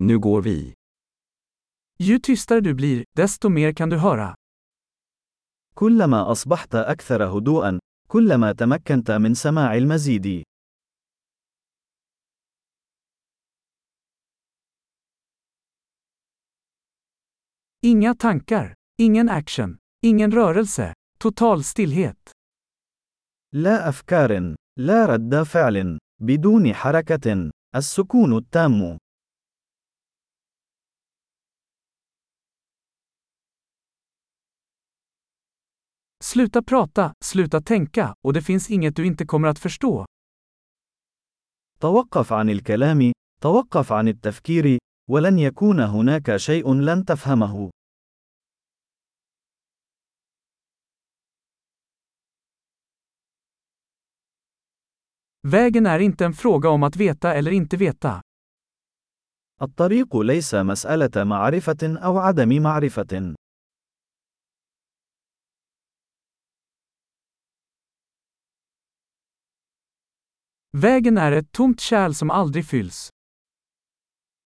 [0.00, 0.74] Nu går vi.
[1.98, 4.34] Ju tystare du blir, desto mer kan du höra.
[5.74, 7.78] كلما أصبحت أكثر هدوءا،
[8.08, 10.42] كلما تمكنت من سماع المزيد.
[17.86, 22.32] Inga tankar, ingen action, ingen rörelse, total stillhet.
[23.54, 28.98] لا أفكار، لا رد فعل، بدون حركة، السكون التام.
[36.27, 40.05] Sluta prata, sluta tänka, och det finns inget du inte kommer att förstå.
[41.79, 44.77] توقف عن الكلام، توقف عن التفكير،
[45.09, 47.69] ولن يكون هناك شيء لن تفهمه.
[55.47, 58.21] Vägen är inte en fråga om att veta eller inte veta.
[59.61, 63.35] الطريق ليس مسألة معرفة أو عدم معرفة.
[70.80, 73.10] Vägen är ett tomt kärl som aldrig fylls.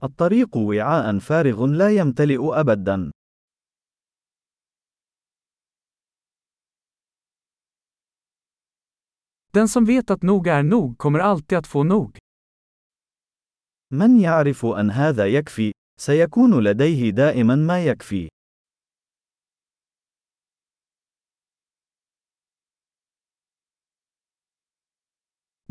[0.03, 3.11] الطريق وعاء فارغ لا يمتلئ أبدا.
[9.53, 12.19] Den som vet att nog är nog kommer alltid att få nog.
[13.91, 18.29] من يعرف أن هذا يكفي، سيكون لديه دائما ما يكفي.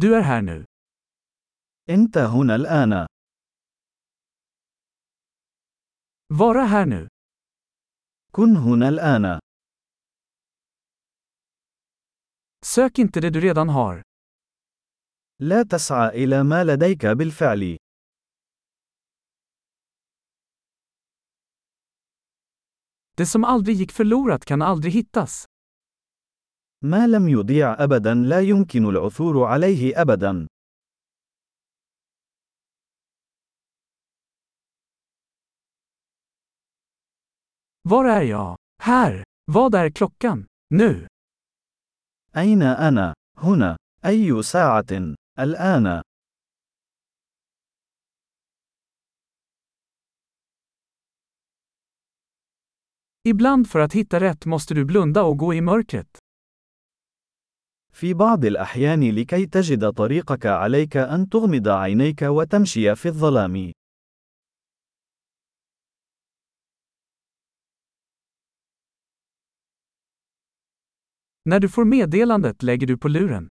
[0.01, 0.65] Du är här nu.
[1.89, 3.07] أنت هنا الآن.
[6.29, 7.09] Vara här nu.
[8.33, 9.41] كن هنا الآن.
[12.65, 14.03] Sök inte det du redan har.
[15.41, 17.77] لا تسعى إلى ما لديك بالفعل.
[23.17, 25.47] Det som aldrig gick förlorat kan aldrig hittas.
[26.84, 30.48] ما لم يضيع أبدا لا يمكن العثور عليه أبدا.
[37.84, 38.58] Var är jag?
[38.84, 39.24] Här.
[39.46, 40.48] Vad är klockan?
[40.70, 41.08] Nu.
[42.38, 43.78] أين أنا؟ هنا.
[44.06, 46.02] أي ساعة؟ الآن.
[53.24, 56.21] Ibland för att hitta rätt måste du blunda och gå i mörkret.
[57.92, 63.72] في بعض الأحيان لكي تجد طريقك عليك أن تغمض عينيك وتمشي في الظلام.
[71.44, 73.48] När du får meddelandet lägger du på luren.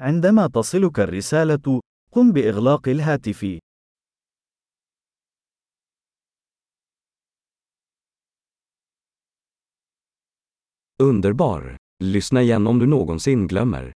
[0.00, 1.80] عندما تصلك الرسالة،
[2.12, 3.58] قم بإغلاق الهاتف.
[11.02, 11.83] Underbar!
[12.02, 13.92] Lyssna igen om du någonsin glömmer.